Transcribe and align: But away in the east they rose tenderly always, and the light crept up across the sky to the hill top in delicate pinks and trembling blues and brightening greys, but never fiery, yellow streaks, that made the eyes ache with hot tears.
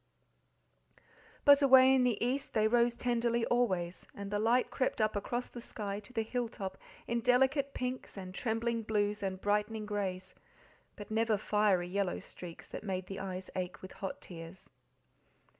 But 1.45 1.61
away 1.61 1.93
in 1.93 2.03
the 2.03 2.17
east 2.25 2.55
they 2.55 2.67
rose 2.67 2.97
tenderly 2.97 3.45
always, 3.45 4.07
and 4.15 4.31
the 4.31 4.39
light 4.39 4.71
crept 4.71 4.99
up 4.99 5.15
across 5.15 5.45
the 5.45 5.61
sky 5.61 5.99
to 5.99 6.11
the 6.11 6.23
hill 6.23 6.49
top 6.49 6.79
in 7.05 7.19
delicate 7.21 7.75
pinks 7.75 8.17
and 8.17 8.33
trembling 8.33 8.81
blues 8.81 9.21
and 9.21 9.39
brightening 9.39 9.85
greys, 9.85 10.33
but 10.95 11.11
never 11.11 11.37
fiery, 11.37 11.87
yellow 11.87 12.17
streaks, 12.17 12.67
that 12.69 12.83
made 12.83 13.05
the 13.05 13.19
eyes 13.19 13.51
ache 13.55 13.83
with 13.83 13.91
hot 13.91 14.21
tears. 14.21 14.71